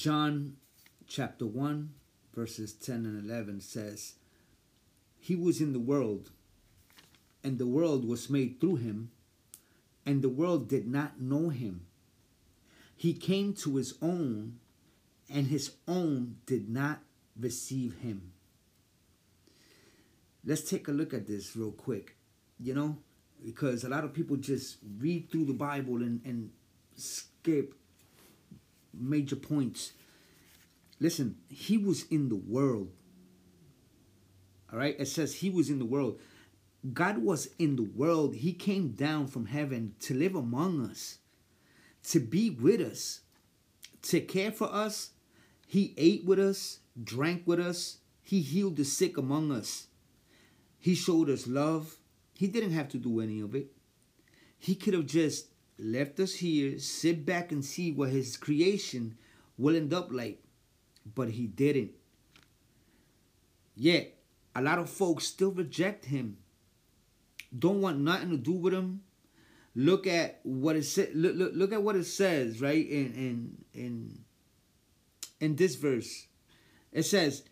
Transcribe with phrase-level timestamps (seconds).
[0.00, 0.56] John
[1.06, 1.90] chapter 1,
[2.34, 4.14] verses 10 and 11 says,
[5.18, 6.30] He was in the world,
[7.44, 9.10] and the world was made through him,
[10.06, 11.84] and the world did not know him.
[12.96, 14.60] He came to his own,
[15.28, 17.00] and his own did not
[17.38, 18.32] receive him.
[20.42, 22.16] Let's take a look at this real quick,
[22.58, 22.96] you know,
[23.44, 26.52] because a lot of people just read through the Bible and, and
[26.96, 27.74] skip
[28.92, 29.92] major points.
[30.98, 32.92] Listen, he was in the world.
[34.72, 36.20] All right, it says he was in the world.
[36.92, 38.36] God was in the world.
[38.36, 41.18] He came down from heaven to live among us,
[42.08, 43.20] to be with us,
[44.02, 45.10] to care for us.
[45.66, 47.98] He ate with us, drank with us.
[48.22, 49.88] He healed the sick among us.
[50.78, 51.96] He showed us love.
[52.34, 53.72] He didn't have to do any of it.
[54.58, 55.46] He could have just
[55.80, 59.16] left us here, sit back and see what his creation
[59.58, 60.42] will end up like.
[61.14, 61.92] But he didn't.
[63.74, 64.14] Yet,
[64.54, 66.36] a lot of folks still reject him.
[67.56, 69.02] Don't want nothing to do with him.
[69.74, 71.10] Look at what it said.
[71.14, 72.86] Look, look, look at what it says, right?
[72.86, 74.24] In in in
[75.40, 76.26] in this verse.
[76.92, 77.44] It says,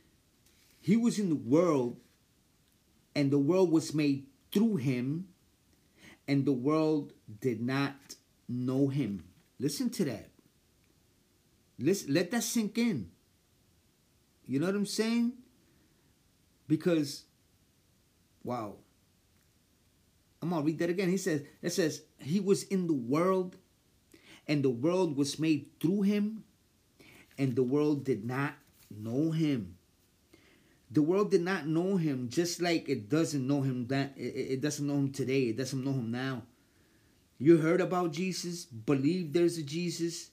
[0.80, 1.98] He was in the world,
[3.14, 5.28] and the world was made through him,
[6.28, 7.94] and the world did not
[8.48, 9.24] know him.
[9.58, 10.28] Listen to that.
[11.78, 13.10] Listen, let that sink in.
[14.46, 15.32] You know what I'm saying?
[16.68, 17.24] Because,
[18.44, 18.76] wow.
[20.42, 21.08] I'm gonna read that again.
[21.08, 23.56] He says, it says, He was in the world,
[24.46, 26.44] and the world was made through him,
[27.38, 28.54] and the world did not
[28.90, 29.77] know him.
[30.91, 34.86] The world did not know him, just like it doesn't know him that it doesn't
[34.86, 35.42] know him today.
[35.42, 36.42] It doesn't know him now.
[37.39, 40.31] You heard about Jesus, believe there's a Jesus,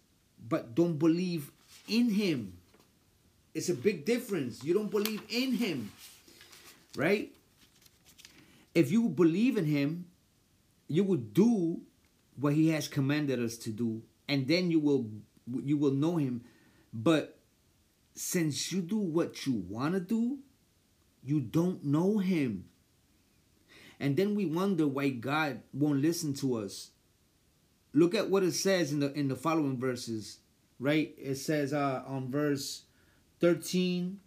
[0.48, 1.52] but don't believe
[1.88, 2.58] in him.
[3.54, 4.64] It's a big difference.
[4.64, 5.92] You don't believe in him,
[6.95, 7.32] right?
[8.73, 10.05] If you believe in him,
[10.88, 11.82] you will do
[12.39, 15.05] what he has commanded us to do, and then you will
[15.64, 16.44] you will know him.
[16.94, 17.38] But
[18.15, 20.39] since you do what you want to do,
[21.21, 22.65] you don't know him.
[23.99, 26.92] And then we wonder why God won't listen to us.
[27.93, 30.39] Look at what it says in the in the following verses,
[30.80, 31.14] right?
[31.17, 32.83] It says uh on verse
[33.39, 34.20] 13,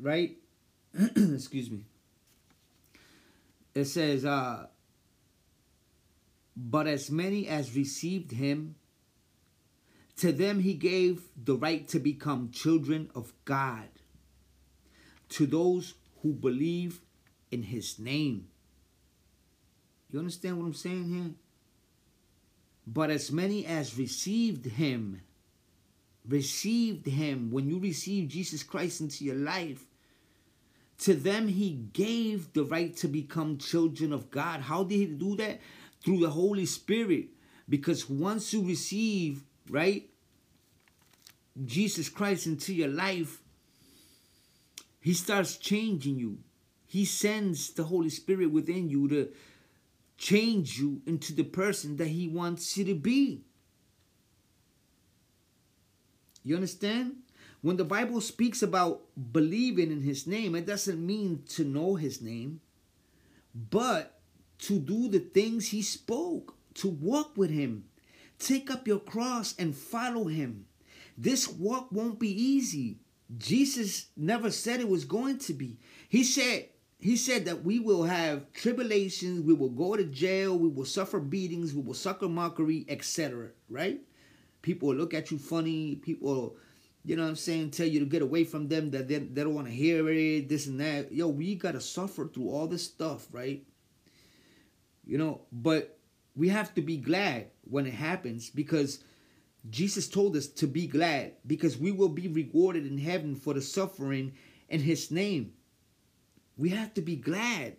[0.00, 0.36] right?
[0.94, 1.84] Excuse me.
[3.74, 4.66] It says uh
[6.56, 8.76] but as many as received him
[10.16, 13.88] to them he gave the right to become children of God
[15.28, 17.00] to those who believe
[17.50, 18.48] in his name.
[20.10, 21.34] You understand what I'm saying here?
[22.86, 25.20] But as many as received him,
[26.26, 29.84] received him, when you receive Jesus Christ into your life,
[30.98, 34.60] to them he gave the right to become children of God.
[34.60, 35.60] How did he do that?
[36.02, 37.26] Through the Holy Spirit.
[37.68, 40.08] Because once you receive, right,
[41.64, 43.40] Jesus Christ into your life,
[45.00, 46.38] he starts changing you.
[46.86, 49.28] He sends the Holy Spirit within you to
[50.18, 53.42] change you into the person that he wants you to be.
[56.42, 57.16] You understand?
[57.60, 62.22] When the Bible speaks about believing in his name, it doesn't mean to know his
[62.22, 62.60] name,
[63.54, 64.20] but
[64.60, 67.84] to do the things he spoke, to walk with him,
[68.38, 70.66] take up your cross and follow him.
[71.16, 72.98] This walk won't be easy.
[73.36, 75.78] Jesus never said it was going to be.
[76.08, 80.68] He said, he said that we will have tribulations, we will go to jail, we
[80.68, 83.50] will suffer beatings, we will suffer mockery, etc.
[83.68, 84.00] Right?
[84.62, 85.96] People will look at you funny.
[85.96, 86.56] People,
[87.04, 89.42] you know what I'm saying, tell you to get away from them, that they, they
[89.42, 91.12] don't want to hear it, this and that.
[91.12, 93.64] Yo, we got to suffer through all this stuff, right?
[95.04, 95.98] You know, but
[96.34, 99.02] we have to be glad when it happens because
[99.68, 103.60] Jesus told us to be glad because we will be rewarded in heaven for the
[103.60, 104.34] suffering
[104.68, 105.52] in his name.
[106.56, 107.76] We have to be glad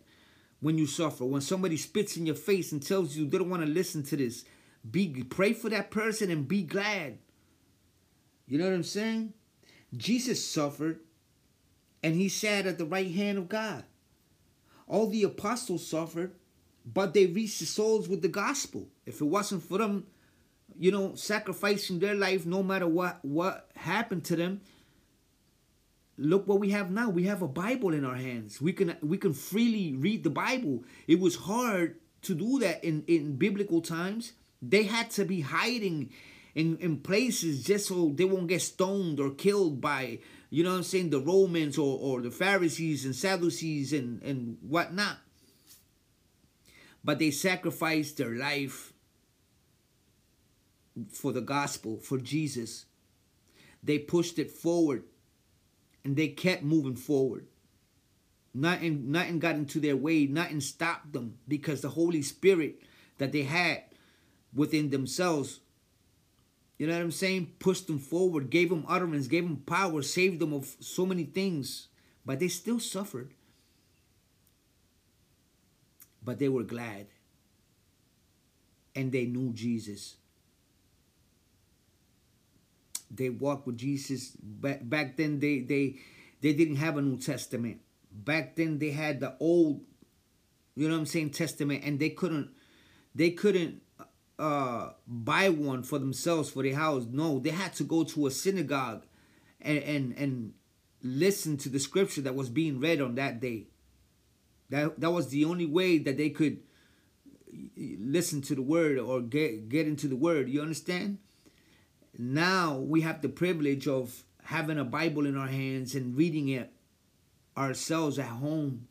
[0.59, 1.25] when you suffer.
[1.25, 4.17] When somebody spits in your face and tells you they don't want to listen to
[4.17, 4.43] this,
[4.89, 7.19] be pray for that person and be glad.
[8.47, 9.33] You know what I'm saying?
[9.95, 10.99] Jesus suffered
[12.03, 13.83] and he sat at the right hand of God.
[14.87, 16.33] All the apostles suffered,
[16.93, 18.87] but they reached the souls with the gospel.
[19.05, 20.07] If it wasn't for them,
[20.77, 24.61] you know, sacrificing their life no matter what what happened to them,
[26.17, 29.17] look what we have now we have a bible in our hands we can we
[29.17, 34.33] can freely read the bible it was hard to do that in in biblical times
[34.61, 36.09] they had to be hiding
[36.57, 40.17] in, in places just so they won't get stoned or killed by,
[40.49, 44.57] you know what I'm saying, the Romans or, or the Pharisees and Sadducees and, and
[44.61, 45.17] whatnot.
[47.07, 48.91] But they sacrificed their life
[51.09, 52.83] for the gospel, for Jesus.
[53.81, 55.05] They pushed it forward
[56.03, 57.47] and they kept moving forward.
[58.53, 62.81] Nothing, nothing got into their way, nothing stopped them because the Holy Spirit
[63.19, 63.83] that they had
[64.53, 65.61] within themselves,
[66.77, 70.39] you know what I'm saying, pushed them forward, gave them utterance, gave them power, saved
[70.39, 71.87] them of so many things,
[72.25, 73.33] but they still suffered.
[76.27, 77.07] But they were glad
[78.93, 80.17] and they knew Jesus
[83.09, 84.35] they walked with Jesus.
[84.41, 85.95] Back back then they they
[86.41, 87.81] they didn't have a New Testament.
[88.11, 89.81] Back then they had the old,
[90.75, 92.49] you know what I'm saying, Testament, and they couldn't
[93.15, 93.81] they couldn't
[94.39, 97.05] uh buy one for themselves for their house.
[97.09, 99.05] No, they had to go to a synagogue
[99.61, 100.53] and and and
[101.03, 103.67] listen to the scripture that was being read on that day.
[104.69, 106.59] That that was the only way that they could
[107.77, 110.49] listen to the word or get get into the word.
[110.49, 111.19] You understand?
[112.17, 116.71] now we have the privilege of having a Bible in our hands and reading it
[117.55, 118.87] ourselves at home,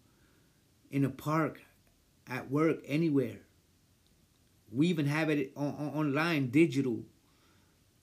[0.90, 1.62] in a park,
[2.28, 3.38] at work, anywhere.
[4.70, 7.02] We even have it on, on, online, digital.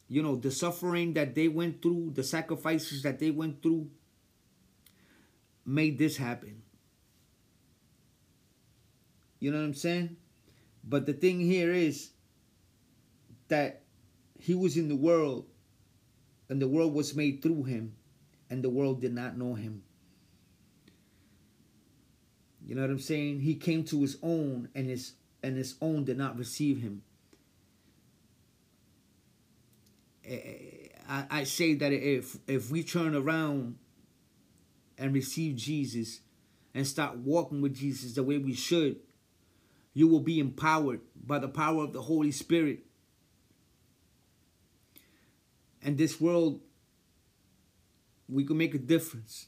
[0.07, 3.89] You know, the suffering that they went through, the sacrifices that they went through,
[5.65, 6.62] made this happen.
[9.43, 10.15] You know what I'm saying?
[10.85, 12.11] But the thing here is
[13.49, 13.81] that
[14.39, 15.47] he was in the world,
[16.47, 17.93] and the world was made through him,
[18.49, 19.83] and the world did not know him.
[22.65, 23.41] You know what I'm saying?
[23.41, 25.11] He came to his own, and his
[25.43, 27.01] and his own did not receive him.
[30.23, 33.77] Eh, eh, I, I say that if if we turn around
[34.97, 36.21] and receive Jesus
[36.73, 39.01] and start walking with Jesus the way we should,
[39.93, 42.79] you will be empowered by the power of the Holy Spirit
[45.83, 46.61] and this world,
[48.29, 49.47] we can make a difference.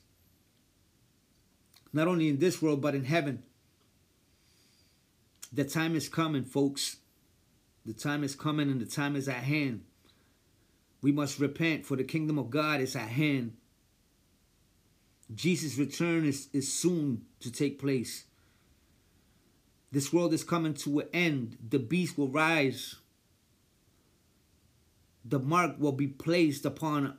[1.93, 3.43] Not only in this world, but in heaven.
[5.53, 6.97] The time is coming, folks.
[7.85, 9.85] The time is coming and the time is at hand.
[11.01, 13.55] We must repent, for the kingdom of God is at hand.
[15.33, 18.25] Jesus' return is, is soon to take place.
[19.95, 21.57] This world is coming to an end.
[21.69, 22.95] The beast will rise
[25.25, 27.17] the mark will be placed upon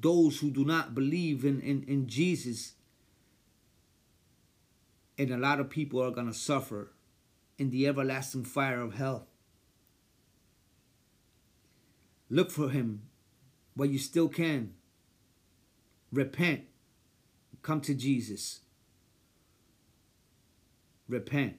[0.00, 2.72] those who do not believe in, in, in Jesus.
[5.16, 6.90] And a lot of people are going to suffer
[7.56, 9.28] in the everlasting fire of hell.
[12.28, 13.02] Look for him
[13.74, 14.74] while you still can.
[16.12, 16.64] Repent.
[17.62, 18.60] Come to Jesus.
[21.08, 21.58] Repent.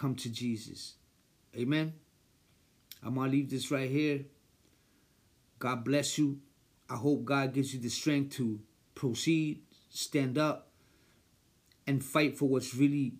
[0.00, 0.94] Come to Jesus.
[1.54, 1.92] Amen.
[3.04, 4.24] I'm going to leave this right here.
[5.58, 6.40] God bless you.
[6.88, 8.60] I hope God gives you the strength to
[8.94, 9.60] proceed,
[9.90, 10.68] stand up,
[11.86, 13.12] and fight for what's really,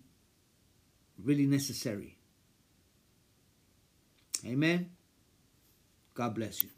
[1.23, 2.17] really necessary.
[4.43, 4.89] Amen.
[6.15, 6.69] God bless you.